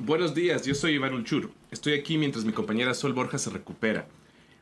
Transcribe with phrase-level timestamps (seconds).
[0.00, 1.50] Buenos días, yo soy Iván Ulchur.
[1.72, 4.06] Estoy aquí mientras mi compañera Sol Borja se recupera.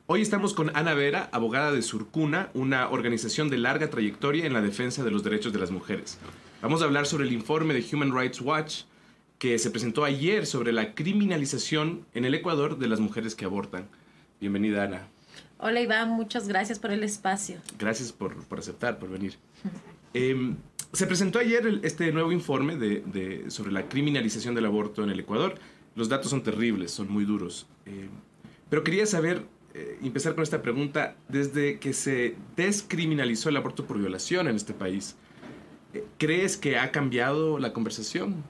[0.06, 4.62] Hoy estamos con Ana Vera, abogada de Surcuna, una organización de larga trayectoria en la
[4.62, 6.18] defensa de los derechos de las mujeres.
[6.62, 8.84] Vamos a hablar sobre el informe de Human Rights Watch
[9.38, 13.88] que se presentó ayer sobre la criminalización en el Ecuador de las mujeres que abortan.
[14.40, 15.06] Bienvenida, Ana.
[15.58, 17.58] Hola, Iván, muchas gracias por el espacio.
[17.78, 19.36] Gracias por, aceptar, por venir.
[20.96, 23.02] se presentó ayer este nuevo informe
[23.48, 25.56] sobre la criminalización del aborto en el Ecuador.
[25.94, 27.66] Los datos son terribles, son muy duros.
[27.84, 28.08] Em,
[28.70, 29.42] pero quería saber,
[29.74, 34.72] eh, empezar con esta pregunta, desde que se descriminalizó el aborto por violación en este
[34.72, 35.16] país,
[35.92, 38.42] eh, ¿crees que ha cambiado la conversación?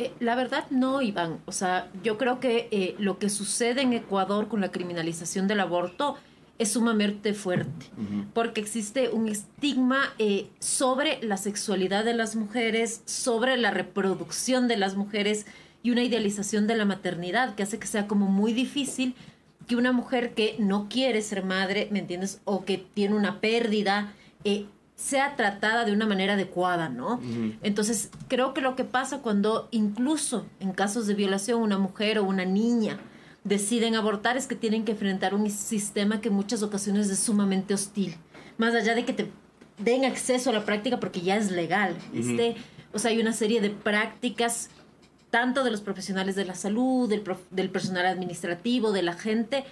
[0.00, 1.40] Eh, la verdad no, Iván.
[1.44, 5.60] O sea, yo creo que eh, lo que sucede en Ecuador con la criminalización del
[5.60, 6.16] aborto
[6.60, 7.86] es sumamente fuerte,
[8.34, 14.76] porque existe un estigma eh, sobre la sexualidad de las mujeres, sobre la reproducción de
[14.76, 15.46] las mujeres
[15.82, 19.14] y una idealización de la maternidad que hace que sea como muy difícil
[19.66, 22.42] que una mujer que no quiere ser madre, ¿me entiendes?
[22.44, 24.12] O que tiene una pérdida,
[24.96, 27.20] sea tratada de una manera adecuada, ¿no?
[27.62, 32.24] Entonces, creo que lo que pasa cuando incluso en casos de violación una mujer o
[32.24, 32.98] una niña
[33.44, 37.74] deciden abortar es que tienen que enfrentar un sistema que en muchas ocasiones es sumamente
[37.74, 38.16] hostil.
[38.58, 39.30] Más allá de que te
[39.78, 41.96] den acceso a la práctica porque ya es legal.
[42.14, 42.56] este,
[42.92, 44.70] o sea, hay una serie de prácticas
[45.30, 49.64] tanto de los profesionales de la salud, del, del personal administrativo, de la gente,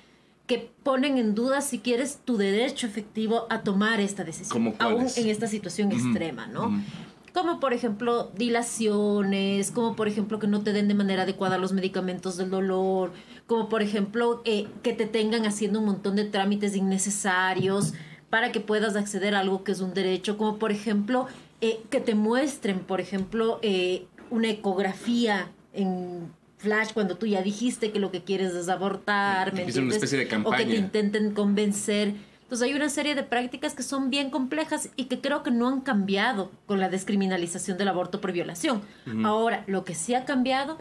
[0.46, 5.28] que ponen en duda si quieres tu derecho efectivo a tomar esta decisión, aún en
[5.28, 6.82] esta situación extrema, ¿no?
[7.32, 11.72] Como por ejemplo dilaciones, como por ejemplo que no te den de manera adecuada los
[11.72, 13.12] medicamentos del dolor,
[13.46, 17.94] como por ejemplo eh, que te tengan haciendo un montón de trámites innecesarios
[18.30, 21.26] para que puedas acceder a algo que es un derecho, como por ejemplo
[21.60, 27.90] eh, que te muestren, por ejemplo, eh, una ecografía en flash cuando tú ya dijiste
[27.90, 30.56] que lo que quieres es abortar, ¿me Una especie de campaña.
[30.56, 32.14] O que te intenten convencer.
[32.48, 35.68] Entonces hay una serie de prácticas que son bien complejas y que creo que no
[35.68, 38.80] han cambiado con la descriminalización del aborto por violación.
[39.22, 40.78] Ahora, lo que sí ha cambiado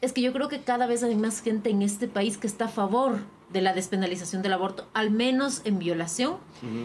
[0.00, 2.64] es que yo creo que cada vez hay más gente en este país que está
[2.64, 3.18] a favor
[3.52, 6.36] de la despenalización del aborto, al menos en violación.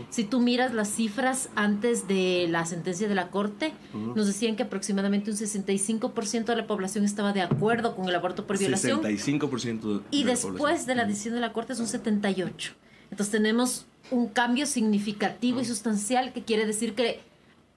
[0.10, 4.64] Si tú miras las cifras antes de la sentencia de la Corte, nos decían que
[4.64, 9.02] aproximadamente un 65% de la población estaba de acuerdo con el aborto por violación.
[9.02, 12.74] 65% Y después de la decisión de la Corte es un 78%.
[13.12, 17.22] Entonces tenemos un cambio significativo y sustancial que quiere decir que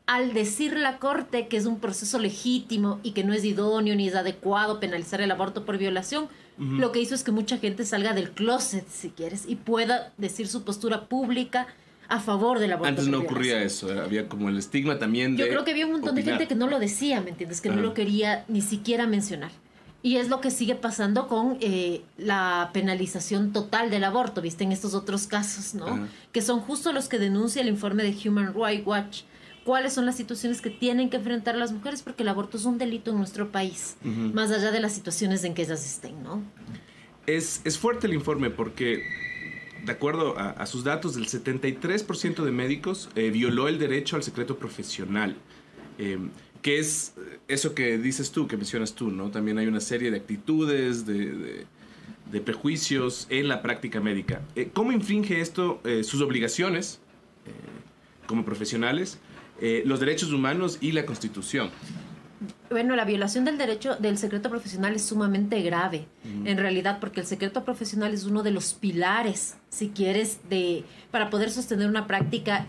[0.07, 4.09] al decir la Corte que es un proceso legítimo y que no es idóneo ni
[4.09, 6.29] es adecuado penalizar el aborto por violación,
[6.59, 10.49] lo que hizo es que mucha gente salga del closet, si quieres, y pueda decir
[10.49, 11.69] su postura pública
[12.09, 12.89] a favor del aborto.
[12.89, 15.45] Antes no ocurría eso, había como el estigma también de.
[15.45, 17.61] Yo creo que había un montón de gente que no lo decía, ¿me entiendes?
[17.61, 19.53] Que no lo quería ni siquiera mencionar.
[20.01, 24.71] Y es lo que sigue pasando con eh, la penalización total del aborto, viste, en
[24.71, 26.07] estos otros casos, ¿no?
[26.31, 29.23] Que son justo los que denuncia el informe de Human Rights Watch
[29.69, 32.79] cuáles son las situaciones que tienen que enfrentar las mujeres, porque el aborto es un
[32.79, 36.43] delito en nuestro país, más allá de las situaciones en que ellas estén, ¿no?
[37.27, 39.05] Es, es fuerte el informe porque,
[39.85, 44.57] de acuerdo a, sus datos, el 73% de médicos eh, violó el derecho al secreto
[44.57, 45.37] profesional.
[45.99, 46.31] Em,
[46.63, 47.15] que es
[47.47, 49.31] eso que dices tú, que mencionas tú, ¿no?
[49.31, 51.67] También hay una serie de actitudes, de,
[52.31, 54.43] de, prejuicios en la práctica médica.
[54.55, 57.01] Eh, ¿Cómo infringe esto eh, sus obligaciones
[58.27, 59.19] como profesionales
[59.61, 61.71] eh, los derechos humanos y la Constitución.
[62.71, 66.07] Bueno, la violación del derecho del secreto profesional es sumamente grave,
[66.45, 71.31] en realidad, porque el secreto profesional es uno de los pilares, si quieres, de para
[71.31, 72.67] poder sostener una práctica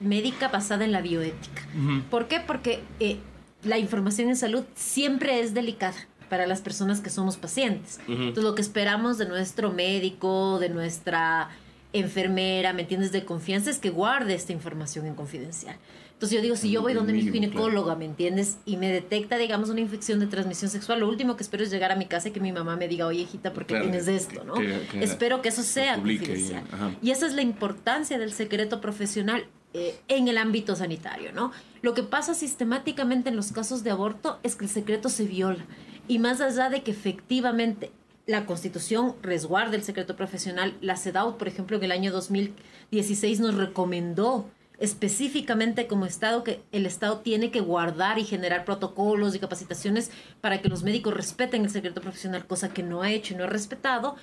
[0.00, 1.62] médica basada en la bioética.
[2.10, 2.40] ¿Por qué?
[2.40, 3.18] Porque eh,
[3.64, 5.96] la información en salud siempre es delicada
[6.28, 8.00] para las personas que somos pacientes.
[8.08, 11.50] Entonces, lo que esperamos de nuestro médico, de nuestra
[11.94, 15.76] enfermera, ¿me entiendes?, de confianza es que guarde esta información en confidencial.
[16.12, 18.58] Entonces yo digo, si yo voy donde mi ginecóloga, ¿me entiendes?
[18.64, 21.92] Y me detecta, digamos, una infección de transmisión sexual, lo último que espero es llegar
[21.92, 24.44] a mi casa y que mi mamá me diga, oye, hijita, ¿por qué tienes esto?
[24.44, 24.54] ¿no?
[25.00, 26.64] espero que eso sea confidencial.
[27.02, 31.52] Y, esa es la importancia del secreto profesional eh, en el ámbito sanitario, ¿no?
[31.82, 35.64] Lo que pasa sistemáticamente en los casos de aborto es que el secreto se viola.
[36.06, 37.90] Y más allá de que efectivamente
[38.26, 43.54] la Constitución resguarde el secreto profesional, la CEDAW, por ejemplo, en el año 2016 nos
[43.54, 44.48] recomendó
[44.78, 50.10] específicamente como Estado que el Estado tiene que guardar y generar protocolos y capacitaciones
[50.40, 53.44] para que los médicos respeten el secreto profesional, cosa que no ha hecho y no
[53.44, 54.16] ha respetado.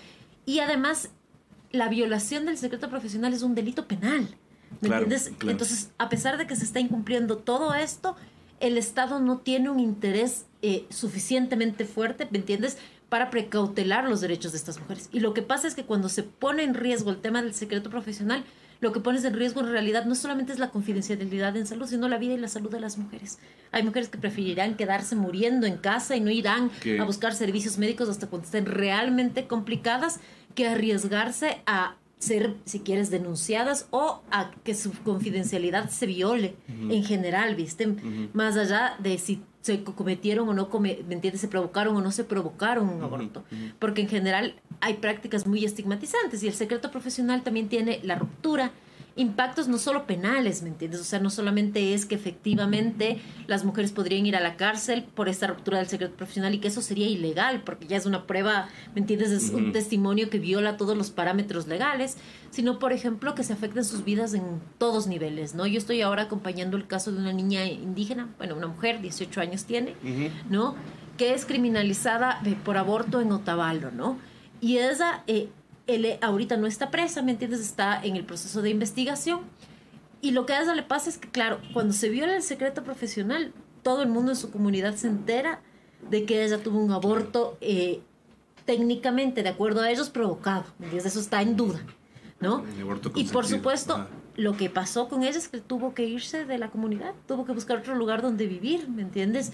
[0.46, 1.10] Y además,
[1.72, 4.28] la violación del secreto profesional es un delito penal.
[4.82, 5.32] ¿Me entiendes?
[5.48, 8.16] Entonces, a pesar de que se está incumpliendo todo esto,
[8.60, 12.78] el Estado no tiene un interés eh, suficientemente fuerte, ¿me entiendes?
[13.12, 15.10] Para precautelar los derechos de estas mujeres.
[15.12, 17.90] Y lo que pasa es que cuando se pone en riesgo el tema del secreto
[17.90, 18.46] profesional,
[18.80, 22.08] lo que pones en riesgo en realidad no solamente es la confidencialidad en salud, sino
[22.08, 23.38] la vida y la salud de las mujeres.
[23.74, 28.08] Hay mujeres que preferirán quedarse muriendo en casa y no irán a buscar servicios médicos
[28.08, 30.22] hasta cuando estén realmente complicadas
[30.56, 37.04] que arriesgarse a ser, si quieres, denunciadas o a que su confidencialidad se viole en
[37.04, 37.94] general, ¿viste?
[38.32, 41.42] Más allá de si se cometieron o no, ¿me entiendes?
[41.42, 43.44] Se provocaron o no se provocaron un aborto.
[43.80, 48.72] Porque en general hay prácticas muy estigmatizantes y el secreto profesional también tiene la ruptura
[49.16, 51.02] impactos no solo penales, ¿me entiendes?
[51.02, 55.28] O sea, no solamente es que efectivamente las mujeres podrían ir a la cárcel por
[55.28, 58.70] esta ruptura del secreto profesional y que eso sería ilegal, porque ya es una prueba,
[58.96, 59.32] ¿me entiendes?
[59.32, 62.18] Es un testimonio que viola todos los parámetros legales,
[62.52, 65.68] sino, por ejemplo, que se afecten sus vidas en todos niveles, ¿no?
[65.68, 69.66] Yo estoy ahora acompañando el caso de una niña indígena, bueno, una mujer, 18 años
[69.66, 69.94] tiene,
[70.50, 70.76] ¿no?
[71.18, 74.18] Que es criminalizada por aborto en Otavalo, ¿no?
[74.62, 75.24] Y esa...
[75.28, 75.50] Eh,
[75.96, 77.62] él ahorita no está presa, ¿me entiendes?
[77.62, 79.42] Está en el proceso de investigación.
[80.22, 82.84] Y lo que a ella le pasa es que, claro, cuando se viola el secreto
[82.84, 83.54] profesional,
[83.84, 85.62] todo el mundo en su comunidad se entera
[86.10, 88.02] de que ella tuvo un aborto eh,
[88.66, 90.66] técnicamente, de acuerdo a ellos, provocado.
[90.78, 91.12] ¿me entiendes?
[91.14, 91.82] Eso está en duda,
[92.40, 92.64] ¿no?
[93.16, 96.70] Y por supuesto, lo que pasó con ella es que tuvo que irse de la
[96.70, 99.54] comunidad, tuvo que buscar otro lugar donde vivir, ¿me entiendes?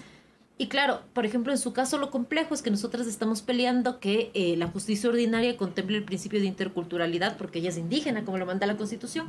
[0.60, 4.32] Y claro, por ejemplo, en su caso lo complejo es que nosotras estamos peleando que
[4.34, 8.46] eh, la justicia ordinaria contemple el principio de interculturalidad porque ella es indígena, como lo
[8.46, 9.28] manda la Constitución.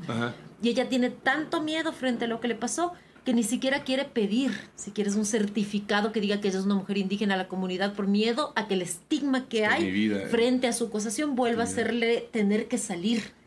[0.64, 2.94] Y ella tiene tanto miedo frente a lo que le pasó
[3.24, 6.74] que ni siquiera quiere pedir, si quieres, un certificado que diga que ella es una
[6.74, 10.74] mujer indígena a la comunidad por miedo a que el estigma que hay frente a
[10.74, 13.39] su acusación vuelva a hacerle tener que salir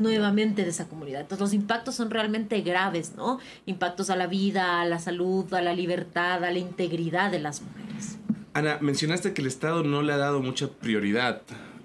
[0.00, 1.20] nuevamente de esa comunidad.
[1.20, 3.38] Entonces los impactos son realmente graves, ¿no?
[3.66, 7.62] Impactos a la vida, a la salud, a la libertad, a la integridad de las
[7.62, 8.18] mujeres.
[8.54, 11.42] Ana, mencionaste que el Estado no le ha dado mucha prioridad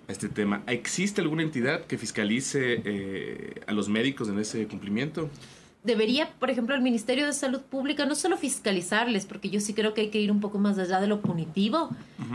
[0.07, 0.63] a este tema.
[0.67, 5.29] ¿Existe alguna entidad que fiscalice eh, a los médicos en ese cumplimiento?
[5.85, 9.93] Debería, por ejemplo, el Ministerio de Salud Pública no solo fiscalizarles, porque yo sí creo
[9.93, 11.89] que hay que ir un poco más allá de lo punitivo,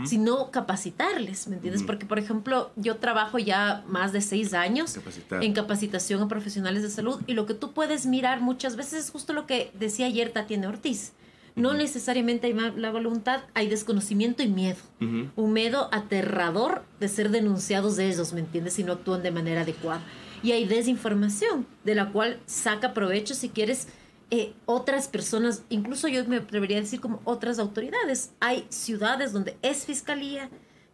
[0.05, 1.83] sino capacitarles, ¿me entiendes?
[1.83, 4.97] Porque, por ejemplo, yo trabajo ya más de seis años
[5.29, 9.11] en capacitación a profesionales de salud y lo que tú puedes mirar muchas veces es
[9.11, 11.11] justo lo que decía ayer Tatiana Ortiz.
[11.55, 14.79] No necesariamente hay la voluntad, hay desconocimiento y miedo.
[15.35, 18.73] Un miedo aterrador de ser denunciados de ellos, ¿me entiendes?
[18.73, 20.01] Si no actúan de manera adecuada
[20.43, 23.87] y hay desinformación de la cual saca provecho si quieres
[24.29, 28.31] eh, otras personas, incluso yo me atrevería a decir como otras autoridades.
[28.39, 30.49] Hay ciudades donde es fiscalía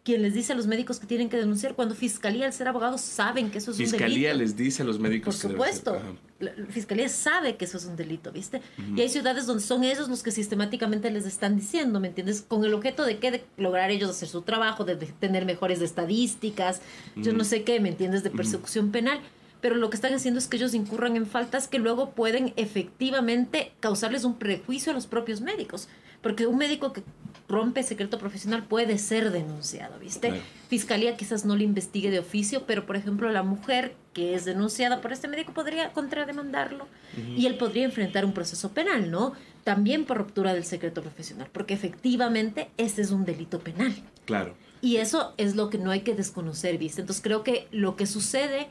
[0.08, 3.02] quien les dice a los médicos que tienen que denunciar cuando fiscalía al ser abogados
[3.02, 3.98] saben que eso es un delito.
[3.98, 5.36] Fiscalía les dice a los médicos.
[5.36, 6.02] Por supuesto,
[6.40, 8.62] la fiscalía sabe que eso es un delito, ¿viste?
[8.96, 12.42] Y hay ciudades donde son ellos los que sistemáticamente les están diciendo, ¿me entiendes?
[12.42, 16.82] Con el objeto de que de lograr ellos hacer su trabajo, de, tener mejores estadísticas,
[17.18, 18.24] yo no sé qué, ¿me entiendes?
[18.24, 19.20] De persecución penal
[19.60, 23.74] pero lo que están haciendo es que ellos incurran en faltas que luego pueden efectivamente
[23.80, 25.90] causarles un prejuicio a los propios médicos.
[26.22, 27.04] Porque un médico que
[27.48, 30.42] rompe secreto profesional puede ser denunciado, ¿viste?
[30.68, 35.00] Fiscalía quizás no le investigue de oficio, pero por ejemplo la mujer que es denunciada
[35.00, 36.88] por este médico podría contrademandarlo
[37.36, 39.34] y él podría enfrentar un proceso penal, ¿no?
[39.64, 43.96] También por ruptura del secreto profesional, porque efectivamente ese es un delito penal.
[44.26, 44.56] Claro.
[44.82, 47.02] Y eso es lo que no hay que desconocer, ¿viste?
[47.02, 48.68] Entonces creo que lo que sucede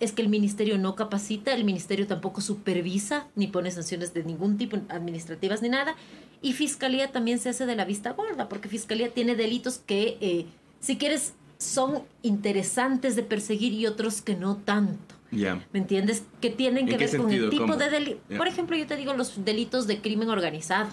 [0.00, 4.56] es que el ministerio no capacita, el ministerio tampoco supervisa ni pone sanciones de ningún
[4.56, 5.94] tipo administrativas ni nada.
[6.42, 10.46] Y fiscalía también se hace de la vista gorda, porque fiscalía tiene delitos que, eh,
[10.80, 15.14] si quieres, son interesantes de perseguir y otros que no tanto.
[15.30, 16.24] ¿Me entiendes?
[16.40, 18.20] Que tienen que ver con el tipo de delito.
[18.36, 20.88] Por ejemplo, yo te digo los delitos de crimen organizado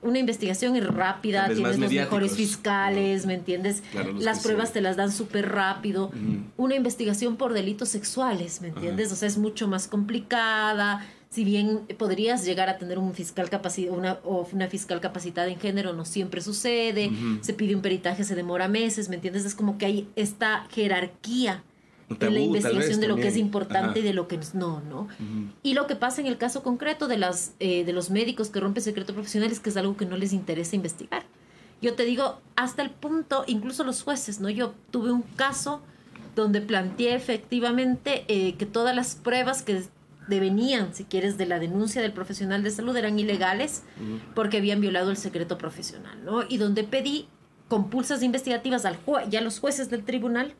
[0.00, 3.82] una investigación rápida, tienes los mejores fiscales, ¿me entiendes?
[4.18, 6.10] las pruebas te las dan súper rápido.
[6.56, 9.12] Una investigación por delitos sexuales, ¿me entiendes?
[9.12, 11.06] O sea, es mucho más complicada.
[11.30, 13.50] Si bien podrías llegar a tener un fiscal
[13.90, 17.10] una, o una fiscal capacitada en género, no siempre sucede.
[17.42, 19.44] Se pide un peritaje, se demora meses, ¿me entiendes?
[19.44, 21.62] Es como que hay esta jerarquía
[22.08, 25.08] en la investigación de lo que es importante y de lo que no, ¿no?
[25.62, 28.60] Y lo que pasa en el caso concreto de, las, eh, de los médicos que
[28.60, 31.24] rompen secreto profesional es que es algo que no les interesa investigar.
[31.80, 34.48] Yo te digo, hasta el punto, incluso los jueces, ¿no?
[34.48, 35.82] Yo tuve un caso
[36.34, 39.82] donde planteé efectivamente eh, que todas las pruebas que
[40.28, 43.82] devenían, si quieres, de la denuncia del profesional de salud eran ilegales
[44.34, 46.42] porque habían violado el secreto profesional, ¿no?
[46.48, 47.26] Y donde pedí
[47.68, 50.54] compulsas investigativas al juez y a los jueces del tribunal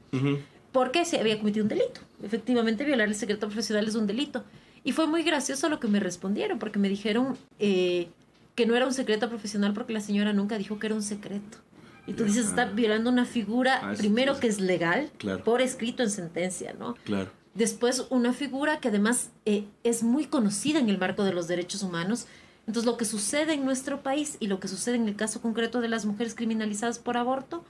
[0.73, 2.01] porque se había cometido un delito.
[2.23, 4.45] Efectivamente, violar el secreto profesional es un delito.
[4.85, 8.09] Y fue muy gracioso lo que me respondieron, porque me dijeron eh,
[8.55, 11.59] que no era un secreto profesional porque la señora nunca dijo que era un secreto.
[12.07, 15.45] Y tú dices, está violando una figura, Ah, primero es- que es legal, Claro.
[15.45, 16.95] por escrito en sentencia, ¿no?
[17.05, 17.31] Claro.
[17.55, 21.83] Después, una figura que además eh, es muy conocida en el marco de los derechos
[21.83, 22.27] humanos.
[22.67, 25.81] Entonces, lo que sucede en nuestro país y lo que sucede en el caso concreto
[25.81, 27.65] de las mujeres criminalizadas por aborto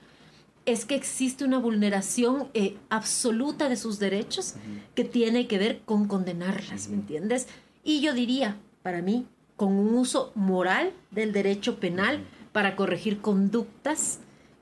[0.67, 4.55] es que existe una vulneración eh, absoluta de sus derechos
[4.95, 7.49] que tiene que ver con condenarlas, ¿me entiendes?
[7.85, 14.19] Y yo diría, para mí, con un uso moral del derecho penal para corregir conductas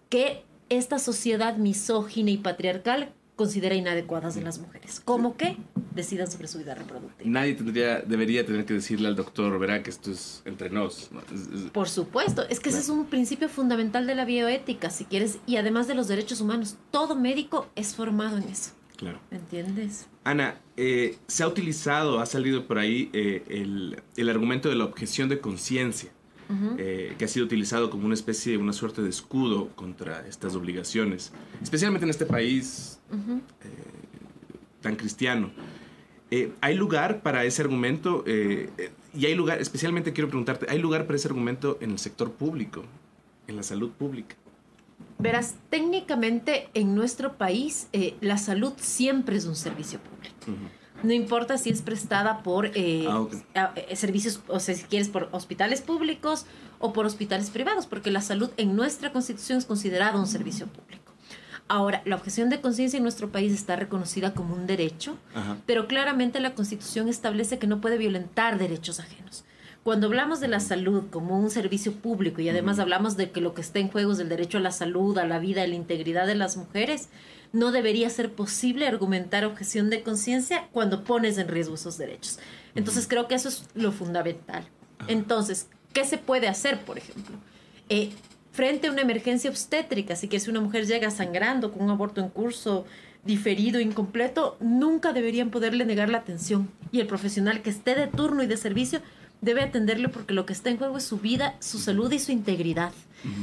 [0.08, 5.00] que esta sociedad misógina y patriarcal considera inadecuadas de las mujeres.
[5.04, 5.56] Como que
[5.94, 7.30] decidan sobre su vida reproductiva.
[7.30, 11.10] Nadie tendría, debería tener que decirle al doctor, verá que esto es entre nos.
[11.12, 11.20] ¿no?
[11.20, 15.04] Es- es- Por supuesto, es que ese es un principio fundamental de la bioética, si
[15.04, 16.76] quieres, y además de los derechos humanos.
[16.90, 19.20] Todo médico es formado en eso, claro.
[19.30, 20.06] ¿me entiendes?
[20.24, 24.84] Ana, eh, se ha utilizado, ha salido por ahí eh, el, el argumento de la
[24.84, 26.10] objeción de conciencia,
[26.48, 26.76] Ujú.
[26.78, 31.32] eh, que ha sido utilizado como una especie, una suerte de escudo contra estas obligaciones,
[31.62, 33.40] especialmente en este país Ujú.
[34.80, 35.50] tan cristiano.
[36.30, 38.24] Eh, ¿Hay lugar para ese argumento?
[38.26, 41.98] Eh, eh, y hay lugar, especialmente quiero preguntarte, ¿hay lugar para ese argumento en el
[41.98, 42.84] sector público,
[43.46, 44.34] en la salud pública?
[45.18, 50.34] Verás, técnicamente en nuestro país eh, la salud siempre es un servicio público.
[50.48, 50.68] Ujú.
[51.06, 53.06] No importa si es prestada por eh,
[53.54, 56.46] Ah, eh, servicios, o sea, si quieres por hospitales públicos
[56.80, 61.12] o por hospitales privados, porque la salud en nuestra constitución es considerada un servicio público.
[61.68, 65.56] Ahora, la objeción de conciencia en nuestro país está reconocida como un derecho, Ajá.
[65.66, 69.44] pero claramente la constitución establece que no puede violentar derechos ajenos.
[69.84, 73.54] Cuando hablamos de la salud como un servicio público y además hablamos de que lo
[73.54, 75.76] que está en juego es el derecho a la salud, a la vida, a la
[75.76, 77.08] integridad de las mujeres,
[77.52, 82.38] no debería ser posible argumentar objeción de conciencia cuando pones en riesgo esos derechos.
[82.74, 84.66] Entonces creo que eso es lo fundamental.
[85.08, 87.36] Entonces, ¿qué se puede hacer, por ejemplo?
[87.88, 88.10] Eh,
[88.52, 92.20] frente a una emergencia obstétrica, si que si una mujer llega sangrando con un aborto
[92.20, 92.86] en curso,
[93.24, 96.70] diferido, incompleto, nunca deberían poderle negar la atención.
[96.92, 99.00] Y el profesional que esté de turno y de servicio
[99.40, 102.32] debe atenderle porque lo que está en juego es su vida, su salud y su
[102.32, 102.92] integridad,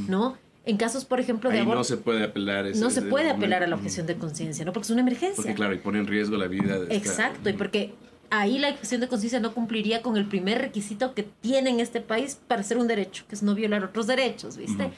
[0.08, 0.36] ¿no?
[0.66, 2.66] En casos, por ejemplo, de Ahí aborto, no se puede apelar.
[2.66, 3.44] ese- no se ese puede argumento.
[3.54, 4.72] apelar a la objeción de conciencia, ¿no?
[4.72, 5.36] Porque es una emergencia.
[5.36, 7.92] Porque claro, y pone en riesgo la vida de esta- Exacto, y porque
[8.30, 12.00] ahí la objeción de conciencia no cumpliría con el primer requisito que tiene en este
[12.00, 14.90] país para ser un derecho, que es no violar otros derechos, ¿viste?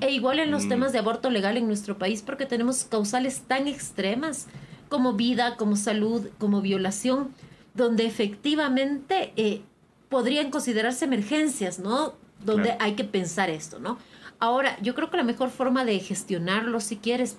[0.00, 0.68] E igual en los Mm.
[0.68, 4.46] temas de aborto legal en nuestro país, porque tenemos causales tan extremas
[4.88, 7.30] como vida, como salud, como violación,
[7.74, 9.62] donde efectivamente eh,
[10.08, 12.14] podrían considerarse emergencias, ¿no?
[12.44, 12.78] Donde Claro.
[12.84, 13.98] hay que pensar esto, ¿no?
[14.40, 17.36] Ahora, yo creo que la mejor forma de gestionarlo, si quieres,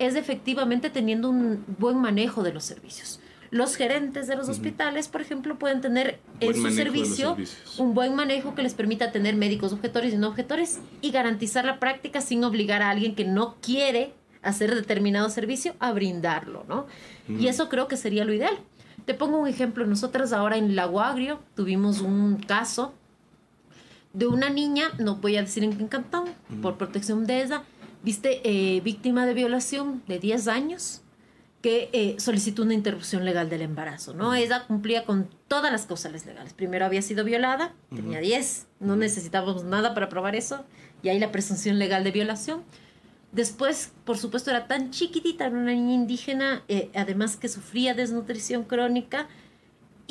[0.00, 3.20] es efectivamente teniendo un buen manejo de los servicios.
[3.50, 7.36] Los gerentes de los hospitales, por ejemplo, pueden tener en su servicio
[7.78, 11.80] un buen manejo que les permita tener médicos objetores y no objetores y garantizar la
[11.80, 16.86] práctica sin obligar a alguien que no quiere hacer determinado servicio a brindarlo, ¿no?
[17.28, 18.56] Y eso creo que sería lo ideal.
[19.04, 19.84] Te pongo un ejemplo.
[19.84, 22.94] Nosotras ahora en Lago Agrio tuvimos un caso
[24.12, 26.24] de una niña, no voy a decir en qué cantón,
[26.62, 27.62] por protección de ella,
[28.02, 31.02] viste, eh, víctima de violación de 10 años,
[31.62, 34.34] que eh, solicitó una interrupción legal del embarazo, ¿no?
[34.34, 36.54] Ella cumplía con todas las causales legales.
[36.54, 40.64] Primero había sido violada, tenía 10, no necesitábamos nada para probar eso,
[41.02, 42.62] y ahí la presunción legal de violación.
[43.32, 48.64] Después, por supuesto, era tan chiquitita, era una niña indígena, eh, además que sufría desnutrición
[48.64, 49.28] crónica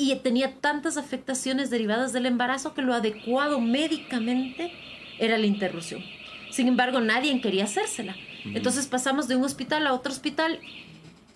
[0.00, 4.72] y tenía tantas afectaciones derivadas del embarazo que lo adecuado médicamente
[5.18, 6.02] era la interrupción.
[6.50, 8.16] Sin embargo, nadie quería hacérsela.
[8.44, 10.58] Entonces pasamos de un hospital a otro hospital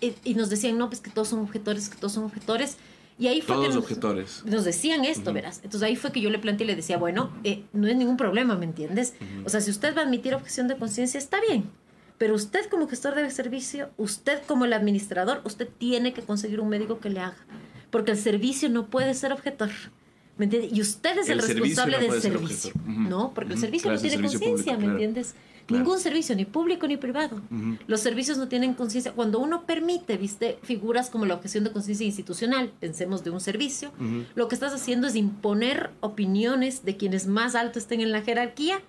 [0.01, 2.77] y, y nos decían, no, pues que todos son objetores, que todos son objetores.
[3.17, 4.43] Y ahí fue que Todos nos- objetores.
[4.45, 5.57] nos decían esto, verás.
[5.63, 8.17] Entonces ahí fue que yo le planteé y le decía, bueno, eh, no es ningún
[8.17, 9.13] problema, ¿me entiendes?
[9.45, 11.69] O sea, si usted va a admitir objeción de conciencia, está bien.
[12.17, 16.67] Pero usted como gestor de servicio, usted como el administrador, usted tiene que conseguir un
[16.69, 17.37] médico que le haga.
[17.95, 19.69] Porque el servicio no puede ser objetor.
[20.37, 20.67] ¿Me entiende?
[20.69, 22.71] Y usted es el, El responsable no del servicio.
[22.73, 22.91] objetor.
[22.91, 23.09] Ujú.
[23.09, 23.31] ¿No?
[23.33, 23.61] Porque el Ujú.
[23.61, 24.91] servicio Claro, no el tiene conciencia, ¿me claro.
[24.91, 25.35] entiendes?
[25.65, 25.83] Claro.
[25.85, 27.37] Ningún servicio, ni público ni privado.
[27.49, 27.77] Ujú.
[27.87, 29.13] Los servicios no tienen conciencia.
[29.13, 33.93] Cuando uno permite, viste, figuras como la objeción de conciencia institucional, pensemos de un servicio,
[34.35, 38.81] lo que estás haciendo es imponer opiniones de quienes más alto estén en la jerarquía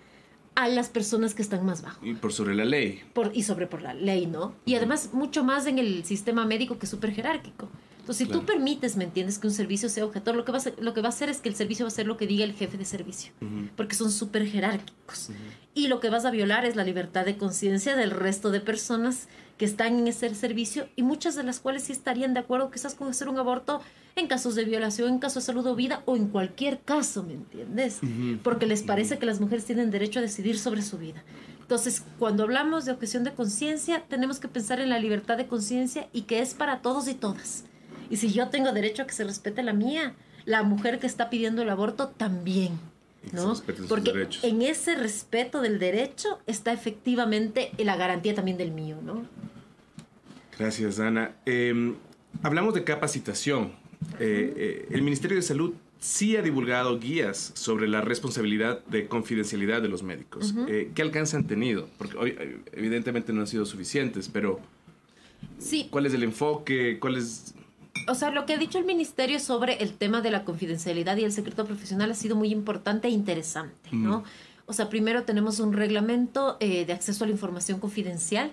[0.57, 2.05] a las personas que están más bajo.
[2.05, 3.03] Y por sobre la ley.
[3.13, 4.55] Por, y sobre por la ley, ¿no?
[4.65, 7.69] Y además mucho más en el sistema médico que es súper jerárquico.
[8.07, 10.61] Entonces, si tú permites, ¿me entiendes?, que un servicio sea objetor, lo que, va a
[10.61, 12.29] ser, lo que va a hacer es que el servicio va a ser lo que
[12.29, 13.33] diga el jefe de servicio,
[13.77, 15.31] porque son súper jerárquicos.
[15.75, 19.27] Y lo que vas a violar es la libertad de conciencia del resto de personas
[19.59, 22.95] que están en ese servicio y muchas de las cuales sí estarían de acuerdo quizás
[22.95, 23.81] con hacer un aborto
[24.15, 27.33] en casos de violación, en casos de salud o vida o en cualquier caso, ¿me
[27.33, 27.99] entiendes?
[28.45, 31.25] Porque les parece que las mujeres tienen derecho a decidir sobre su vida.
[31.61, 36.09] Entonces, cuando hablamos de objeción de conciencia, tenemos que pensar en la libertad de conciencia
[36.13, 37.65] y que es para todos y todas.
[38.11, 41.31] Y si yo tengo derecho a que se respete la mía, la mujer que está
[41.31, 42.79] pidiendo el aborto también.
[43.33, 43.55] ¿no?
[43.89, 49.27] Porque en ese respeto del derecho está efectivamente la garantía también del mío, ¿no?
[50.59, 51.35] Gracias, Ana.
[51.45, 51.97] Em,
[52.43, 53.73] hablamos de capacitación.
[54.21, 59.83] Eh, eh, el Ministerio de Salud sí ha divulgado guías sobre la responsabilidad de confidencialidad
[59.83, 60.55] de los médicos.
[60.69, 61.89] Eh, ¿Qué alcance han tenido?
[61.99, 64.61] Porque hoy, evidentemente no han sido suficientes, pero
[65.59, 65.89] sí.
[65.91, 66.99] ¿cuál es el enfoque?
[67.01, 67.56] ¿Cuál es
[68.09, 71.25] o sea, lo que ha dicho el ministerio sobre el tema de la confidencialidad y
[71.25, 74.25] el secreto profesional ha sido muy importante e interesante, ¿no?
[74.67, 78.53] O sea, primero tenemos un reglamento eh, de acceso a la información confidencial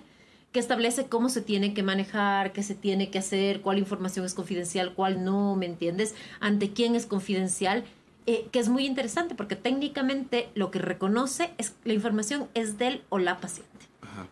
[0.52, 4.34] que establece cómo se tiene que manejar, qué se tiene que hacer, cuál información es
[4.34, 6.14] confidencial, cuál no, ¿me entiendes?
[6.38, 7.84] Ante quién es confidencial,
[8.26, 13.02] eh, que es muy interesante porque técnicamente lo que reconoce es la información es del
[13.08, 13.72] o la paciente.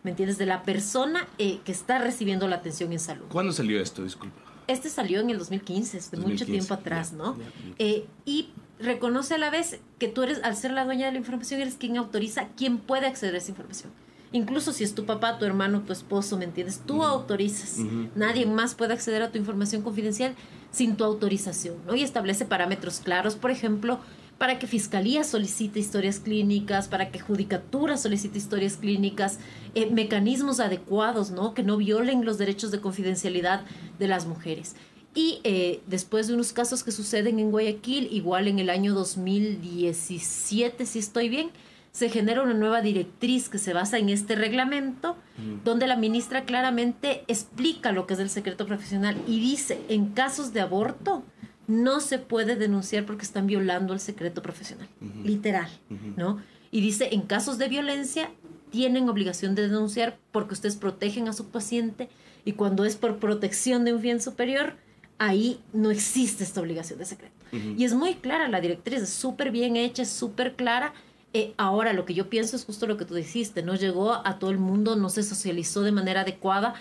[0.03, 0.37] ¿Me entiendes?
[0.37, 3.25] De la persona eh, que está recibiendo la atención en salud.
[3.29, 4.01] ¿Cuándo salió esto?
[4.01, 4.52] Disculpa.
[4.67, 7.37] Este salió en el 2015, de mucho tiempo atrás, ¿no?
[7.79, 11.17] Eh, y reconoce a la vez que tú eres, al ser la dueña de la
[11.17, 13.91] información, eres quien autoriza, quien puede acceder a esa información.
[14.31, 16.81] Incluso si es tu papá, tu hermano, tu esposo, ¿me entiendes?
[16.85, 17.77] Tú autorizas.
[18.15, 20.35] Nadie más puede acceder a tu información confidencial
[20.71, 21.95] sin tu autorización, ¿no?
[21.95, 23.99] Y establece parámetros claros, por ejemplo,
[24.37, 29.39] para que Fiscalía solicite historias clínicas, para que Judicatura solicite historias clínicas,
[29.75, 31.53] eh, mecanismos adecuados, ¿no?
[31.53, 33.61] Que no violen los derechos de confidencialidad
[33.99, 34.75] de las mujeres.
[35.15, 40.85] Y eh, después de unos casos que suceden en Guayaquil, igual en el año 2017,
[40.85, 41.51] si estoy bien,
[41.93, 45.15] se genera una nueva directriz que se basa en este reglamento,
[45.63, 50.53] donde la ministra claramente explica lo que es el secreto profesional y dice, en casos
[50.53, 51.23] de aborto,
[51.67, 54.87] no se puede denunciar porque están violando el secreto profesional,
[55.23, 55.69] literal,
[56.17, 56.41] ¿no?
[56.71, 58.31] Y dice, en casos de violencia
[58.71, 62.09] tienen obligación de denunciar porque ustedes protegen a su paciente
[62.45, 64.75] y cuando es por protección de un bien superior,
[65.19, 67.33] ahí no existe esta obligación de secreto.
[67.77, 70.93] Y es muy clara la directriz, es súper bien hecha, es súper clara.
[71.33, 74.39] Eh, ahora, lo que yo pienso es justo lo que tú dijiste, no llegó a
[74.39, 76.73] todo el mundo, no se socializó de manera adecuada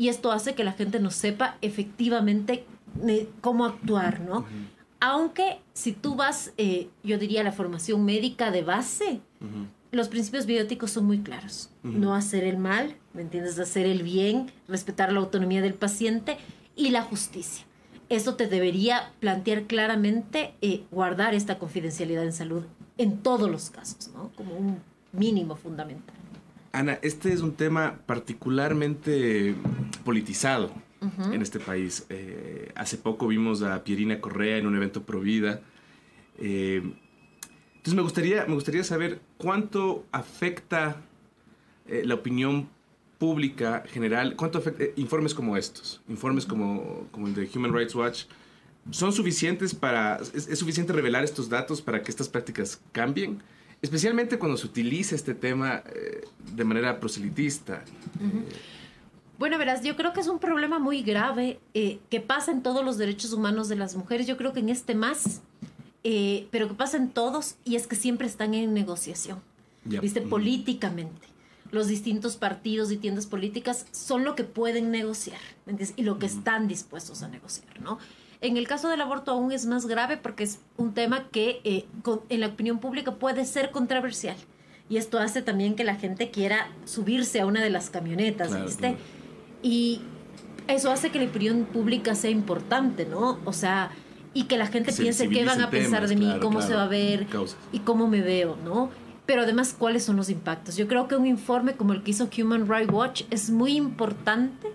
[0.00, 2.64] y esto hace que la gente no sepa efectivamente
[3.40, 4.44] cómo actuar, ¿no?
[5.00, 9.20] Aunque si tú vas, eh, yo diría, a la formación médica de base,
[9.92, 11.70] los principios bióticos son muy claros.
[11.82, 13.58] No hacer el mal, ¿me entiendes?
[13.58, 16.36] Hacer el bien, respetar la autonomía del paciente
[16.76, 17.64] y la justicia.
[18.10, 22.64] Eso te debería plantear claramente eh, guardar esta confidencialidad en salud
[22.98, 24.32] en todos los casos, ¿no?
[24.34, 24.78] Como un
[25.12, 26.16] mínimo fundamental.
[26.72, 29.54] Ana, este es un tema particularmente
[30.04, 30.70] politizado
[31.00, 32.06] en este país.
[32.10, 35.60] Eh, hace poco vimos a Pierina Correa en un evento pro vida.
[36.38, 36.82] Eh,
[37.76, 40.96] entonces me gustaría, me gustaría saber cuánto afecta
[41.86, 42.68] eh, la opinión
[43.18, 48.24] pública general, cuánto afecta informes como estos, informes como, como el de Human Rights Watch.
[48.90, 53.42] ¿Son suficientes para, es, suficiente revelar estos datos para que estas prácticas cambien?
[53.82, 55.82] Especialmente cuando se utiliza este tema
[56.54, 57.82] de manera proselitista.
[59.40, 62.84] Bueno, verás, yo creo que es un problema muy grave eh, que pasa en todos
[62.84, 64.26] los derechos humanos de las mujeres.
[64.26, 65.40] Yo creo que en este más,
[66.04, 69.40] eh, pero que pasa en todos y es que siempre están en negociación,
[69.86, 70.20] ¿viste?
[70.20, 71.26] Políticamente.
[71.70, 75.40] Los distintos partidos y tiendas políticas son lo que pueden negociar
[75.96, 77.98] y lo que están dispuestos a negociar, ¿no?
[78.42, 81.86] En el caso del aborto aún es más grave porque es un tema que eh,
[82.28, 84.36] en la opinión pública puede ser controversial.
[84.90, 88.98] Y esto hace también que la gente quiera subirse a una de las camionetas, ¿viste?
[89.62, 90.00] Y
[90.68, 93.38] eso hace que la opinión pública sea importante, ¿no?
[93.44, 93.90] O sea,
[94.32, 96.88] y que la gente piense qué van a pensar de mí, cómo se va a
[96.88, 97.26] ver
[97.72, 98.90] y cómo me veo, ¿no?
[99.26, 100.76] Pero además, ¿cuáles son los impactos?
[100.76, 104.68] Yo creo que un informe como el que hizo Human Rights Watch es muy importante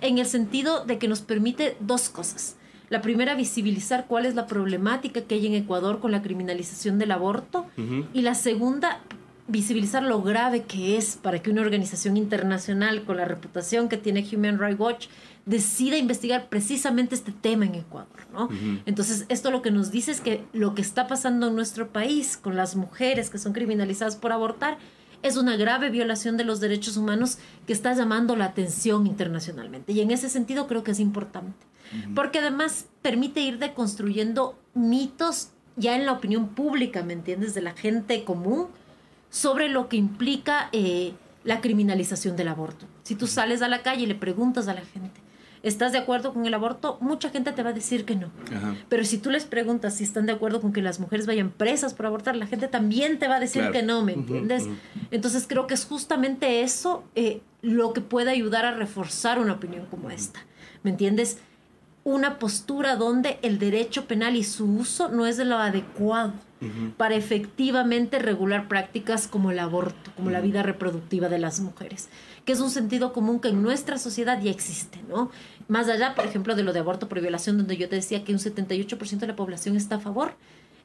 [0.00, 2.56] en el sentido de que nos permite dos cosas.
[2.90, 7.10] La primera, visibilizar cuál es la problemática que hay en Ecuador con la criminalización del
[7.12, 7.66] aborto.
[8.14, 9.00] Y la segunda,
[9.48, 14.26] visibilizar lo grave que es para que una organización internacional con la reputación que tiene
[14.30, 15.06] Human Rights Watch
[15.46, 18.50] decida investigar precisamente este tema en Ecuador, ¿no?
[18.84, 22.36] Entonces, esto lo que nos dice es que lo que está pasando en nuestro país
[22.36, 24.76] con las mujeres que son criminalizadas por abortar
[25.22, 29.92] es una grave violación de los derechos humanos que está llamando la atención internacionalmente.
[29.92, 31.66] Y en ese sentido creo que es importante,
[32.14, 37.72] porque además permite ir deconstruyendo mitos ya en la opinión pública, ¿me entiendes?, de la
[37.72, 38.66] gente común
[39.30, 41.12] sobre lo que implica eh,
[41.44, 42.86] la criminalización del aborto.
[43.02, 45.20] Si tú sales a la calle y le preguntas a la gente,
[45.62, 46.98] ¿estás de acuerdo con el aborto?
[47.00, 48.30] Mucha gente te va a decir que no.
[48.88, 51.94] Pero si tú les preguntas si están de acuerdo con que las mujeres vayan presas
[51.94, 54.66] por abortar, la gente también te va a decir que no, ¿me entiendes?
[55.10, 59.86] Entonces creo que es justamente eso eh, lo que puede ayudar a reforzar una opinión
[59.86, 60.40] como esta.
[60.82, 61.38] ¿Me entiendes?
[62.04, 66.32] Una postura donde el derecho penal y su uso no es de lo adecuado
[66.96, 72.08] para efectivamente regular prácticas como el aborto, como la vida reproductiva de las mujeres,
[72.44, 75.30] que es un sentido común que en nuestra sociedad ya existe, ¿no?
[75.68, 78.32] Más allá, por ejemplo, de lo de aborto por violación, donde yo te decía que
[78.32, 80.32] un 78% de la población está a favor.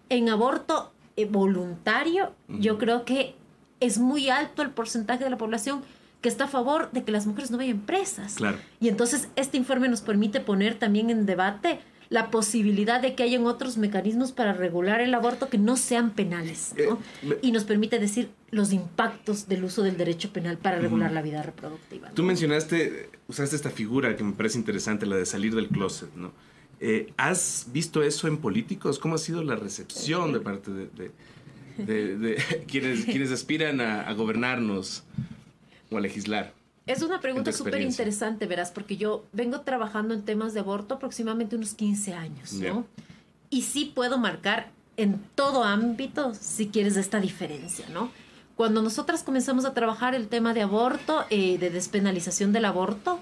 [0.09, 3.36] En aborto eh, voluntario, yo creo que
[3.79, 5.81] es muy alto el porcentaje de la población
[6.21, 8.36] que está a favor de que las mujeres no vayan presas.
[8.36, 8.57] Claro.
[8.79, 13.45] Y entonces este informe nos permite poner también en debate la posibilidad de que hayan
[13.45, 16.73] otros mecanismos para regular el aborto que no sean penales.
[16.77, 16.99] ¿no?
[17.29, 21.21] Eh, y nos permite decir los impactos del uso del derecho penal para regular la
[21.21, 22.11] vida reproductiva.
[22.11, 26.31] Tú mencionaste, usaste esta figura que me parece interesante, la de salir del closet, ¿no?
[26.79, 28.99] Eh, ¿Has visto eso en políticos?
[28.99, 31.11] ¿Cómo ha sido la recepción de parte de,
[32.67, 35.03] quienes, quienes aspiran a gobernarnos
[35.89, 36.53] o a legislar?
[36.85, 41.55] Es una pregunta súper interesante, verás, porque yo vengo trabajando en temas de aborto aproximadamente
[41.55, 42.85] unos 15 años, ¿no?
[43.49, 48.11] Y sí puedo marcar en todo ámbito, si quieres, esta diferencia, ¿no?
[48.55, 53.19] Cuando nosotras comenzamos a trabajar el tema de aborto, eh, de despenalización del aborto,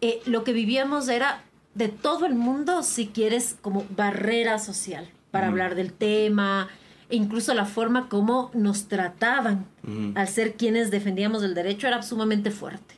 [0.00, 1.44] eh, lo que vivíamos era
[1.74, 6.68] de todo el mundo, si quieres, como barrera social para hablar del tema,
[7.12, 9.66] incluso la forma como nos trataban
[10.14, 12.96] al ser quienes defendíamos el derecho era sumamente fuerte.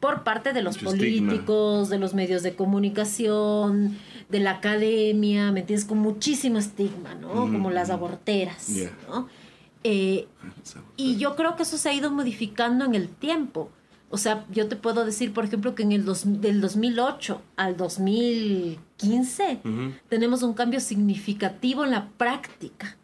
[0.00, 3.96] Por parte de los políticos, de los medios de comunicación,
[4.28, 5.86] de la academia, ¿me entiendes?
[5.86, 7.32] Con muchísimo estigma, ¿no?
[7.32, 8.68] Como las aborteras,
[9.08, 9.28] ¿no?
[9.84, 10.26] Eh,
[10.96, 13.70] y yo creo que eso se ha ido modificando en el tiempo.
[14.10, 19.60] O sea, yo te puedo decir, por ejemplo, que en el del 2008 al 2015
[20.08, 22.96] tenemos un cambio significativo en la práctica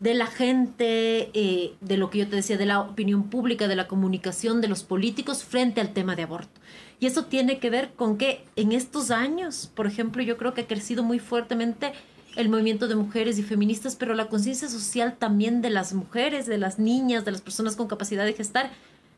[0.00, 3.76] de la gente, eh, de lo que yo te decía, de la opinión pública, de
[3.76, 6.60] la comunicación de los políticos frente al tema de aborto.
[7.00, 10.62] Y eso tiene que ver con que en estos años, por ejemplo, yo creo que
[10.62, 11.92] ha crecido muy fuertemente
[12.36, 16.58] el movimiento de mujeres y feministas, pero la conciencia social también de las mujeres, de
[16.58, 18.70] las niñas, de las personas con capacidad de gestar,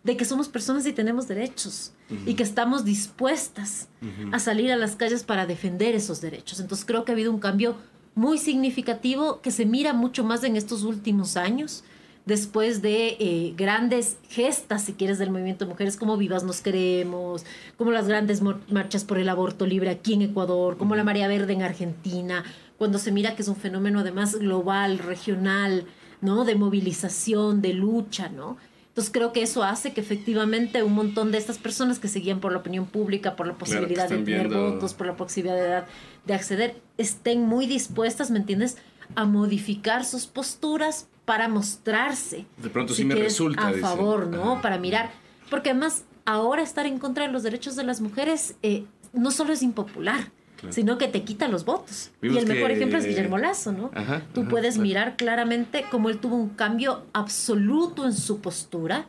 [0.04, 1.92] de que somos personas y tenemos derechos
[2.24, 3.88] y que estamos dispuestas
[4.32, 6.60] a salir a las calles para defender esos derechos.
[6.60, 7.76] Entonces creo que ha habido un cambio
[8.18, 11.84] muy significativo que se mira mucho más en estos últimos años,
[12.26, 17.44] después de eh, grandes gestas, si quieres, del movimiento de mujeres, como Vivas Nos Queremos,
[17.76, 21.52] como las grandes marchas por el aborto libre aquí en Ecuador, como la María Verde
[21.52, 22.42] en Argentina,
[22.76, 25.86] cuando se mira que es un fenómeno además global, regional,
[26.20, 26.44] ¿no?
[26.44, 28.56] De movilización, de lucha, ¿no?
[28.98, 32.50] Entonces creo que eso hace que efectivamente un montón de estas personas que seguían por
[32.50, 35.86] la opinión pública, por la posibilidad de tener votos, por la posibilidad
[36.26, 38.76] de, acceder, estén muy dispuestas, ¿me entiendes?,
[39.14, 42.44] a modificar sus posturas para mostrarse.
[42.56, 43.68] De pronto sí me resulta.
[43.68, 44.60] A favor, ¿no?
[44.60, 45.12] Para mirar.
[45.48, 49.52] Porque además, ahora estar en contra de los derechos de las mujeres eh, no solo
[49.52, 50.32] es impopular,
[50.70, 52.10] sino que te quita los votos.
[52.22, 53.90] y el mejor ejemplo es Guillermo Lazo, ¿no?
[54.34, 59.06] Tú puedes mirar claramente cómo él tuvo un cambio absoluto en su postura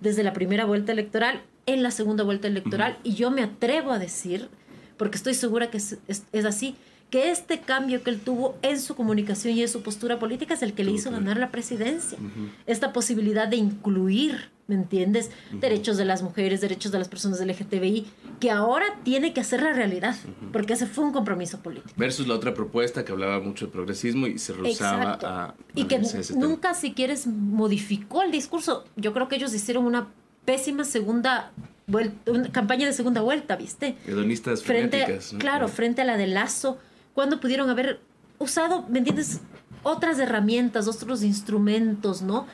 [0.00, 3.98] desde la primera vuelta electoral, en la segunda vuelta electoral, y yo me atrevo a
[3.98, 4.48] decir,
[4.96, 6.76] porque estoy segura que es, es así,
[7.10, 10.62] que este cambio que él tuvo en su comunicación y en su postura política es
[10.62, 12.18] el que le hizo ganar la presidencia.
[12.66, 15.30] Esta posibilidad de incluir, ¿me entiendes?
[15.52, 18.06] Derechos de las mujeres, derechos de las personas LGTBI,
[18.40, 20.16] que ahora tiene que hacer la realidad,
[20.52, 21.94] porque ese fue un compromiso político.
[21.96, 26.02] Versus la otra propuesta que hablaba mucho de progresismo y se rehusaba a, Y que
[26.36, 28.84] nunca, si quieres, modificó el discurso.
[28.96, 30.08] Yo creo que ellos hicieron una
[30.44, 31.52] pésima segunda
[31.86, 33.96] vuelta, una campaña de segunda vuelta, ¿viste?
[34.06, 36.78] Hedonistas frente, Claro, frente a la de Lazo
[37.18, 37.98] cuando pudieron haber
[38.38, 39.40] usado, ¿me entiendes?
[39.82, 42.46] Otras herramientas, otros instrumentos, ¿no?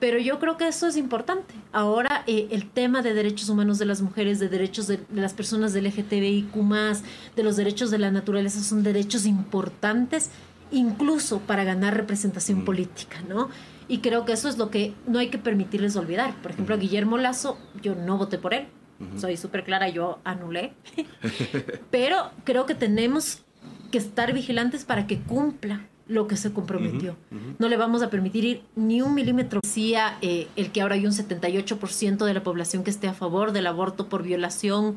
[0.00, 1.52] Pero yo creo que eso es importante.
[1.70, 5.74] Ahora eh, el tema de derechos humanos de las mujeres, de derechos de, las personas
[5.74, 6.54] del LGTBIQ,
[7.36, 10.30] de los derechos de la naturaleza, son derechos importantes,
[10.70, 12.64] incluso para ganar representación mm.
[12.64, 13.50] política, ¿no?
[13.86, 16.34] Y creo que eso es lo que no hay que permitirles olvidar.
[16.40, 18.68] Por ejemplo, a Guillermo Lazo, yo no voté por él,
[19.18, 20.72] soy súper clara, yo anulé.
[21.90, 23.42] Pero creo que tenemos
[23.86, 27.16] que estar vigilantes para que cumpla lo que se comprometió.
[27.58, 29.60] No le vamos a permitir ir ni un milímetro.
[29.62, 33.52] Decía eh, el que ahora hay un 78% de la población que esté a favor
[33.52, 34.96] del aborto por violación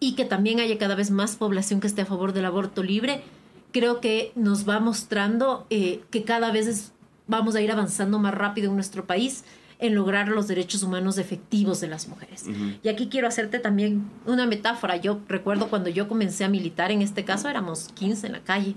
[0.00, 3.22] y que también haya cada vez más población que esté a favor del aborto libre,
[3.72, 6.92] creo que nos va mostrando eh, que cada vez
[7.28, 9.44] vamos a ir avanzando más rápido en nuestro país
[9.78, 12.44] en lograr los derechos humanos efectivos de las mujeres.
[12.82, 14.96] Y aquí quiero hacerte también una metáfora.
[14.96, 18.74] Yo recuerdo cuando yo comencé a militar, en este caso éramos 15 en la calle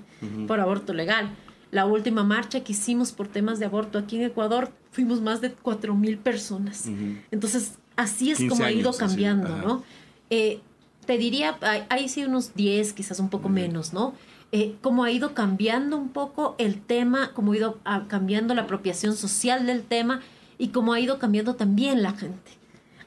[0.48, 1.30] por aborto legal.
[1.72, 5.52] La última marcha que hicimos por temas de aborto aquí en Ecuador, fuimos más de
[5.52, 6.90] 4 mil personas.
[7.32, 9.84] Entonces, así es como ha ido cambiando, ¿no?
[10.30, 10.60] Eh,
[11.06, 11.58] te diría,
[11.90, 14.14] hay, sí unos 10, quizás un poco menos, ¿no?
[14.52, 18.64] Eh, cómo ha ido cambiando un poco el tema, cómo ha ido ah, cambiando la
[18.64, 20.22] apropiación social del tema
[20.60, 22.52] y cómo ha ido cambiando también la gente.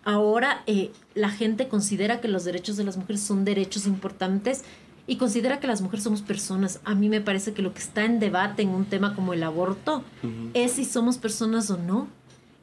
[0.02, 4.64] Ahora eh, la gente considera que los derechos de las mujeres son derechos importantes
[5.06, 6.80] y considera que las mujeres somos personas.
[6.84, 9.42] A mí me parece que lo que está en debate en un tema como el
[9.44, 10.02] aborto
[10.54, 12.08] es si somos personas o no.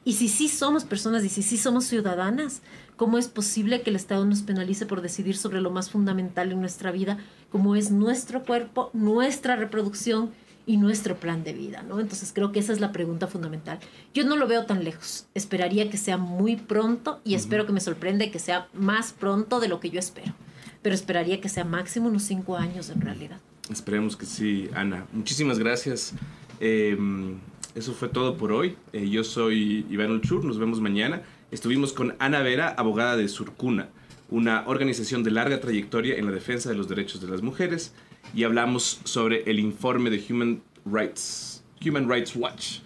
[0.02, 2.62] Y si sí somos personas y si sí somos ciudadanas,
[2.96, 6.60] ¿cómo es posible que el Estado nos penalice por decidir sobre lo más fundamental en
[6.60, 7.18] nuestra vida,
[7.50, 10.30] como es nuestro cuerpo, nuestra reproducción
[10.70, 11.98] y nuestro plan de vida, ¿no?
[11.98, 13.80] Entonces creo que esa es la pregunta fundamental.
[14.14, 15.26] Yo no lo veo tan lejos.
[15.34, 19.66] Esperaría que sea muy pronto y espero que me sorprenda que sea más pronto de
[19.66, 20.32] lo que yo espero.
[20.80, 23.40] Pero esperaría que sea máximo unos cinco años en realidad.
[23.68, 25.06] Esperemos que sí, Ana.
[25.12, 26.14] Muchísimas gracias.
[26.60, 27.38] Em,
[27.74, 28.76] eso fue todo por hoy.
[28.92, 30.44] Eh, yo soy Iván Ulchur.
[30.44, 31.22] Nos vemos mañana.
[31.50, 33.88] Estuvimos con Ana Vera, abogada de Surcuna,
[34.28, 37.92] una organización de larga trayectoria en la defensa de los derechos de las mujeres
[38.34, 42.78] y hablamos sobre el informe de Human Rights, Human Rights Watch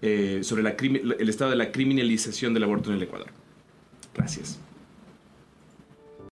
[0.00, 3.28] eh, sobre el estado de la criminalización del aborto en el Ecuador.
[4.14, 4.58] Gracias.